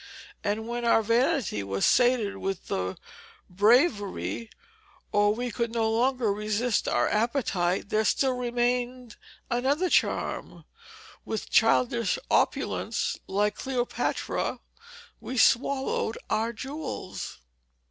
And 0.43 0.67
when 0.67 0.83
our 0.83 1.03
vanity 1.03 1.61
was 1.61 1.85
sated 1.85 2.37
with 2.37 2.69
the 2.69 2.97
bravery, 3.51 4.49
or 5.11 5.31
we 5.35 5.51
could 5.51 5.71
no 5.71 5.91
longer 5.91 6.33
resist 6.33 6.87
our 6.87 7.07
appetite, 7.07 7.89
there 7.89 8.03
still 8.03 8.33
remained 8.35 9.17
another 9.51 9.91
charm: 9.91 10.65
with 11.23 11.51
childish 11.51 12.17
opulence, 12.31 13.19
like 13.27 13.53
Cleopatra, 13.55 14.61
we 15.19 15.37
swallowed 15.37 16.17
our 16.31 16.51
jewels. 16.51 17.37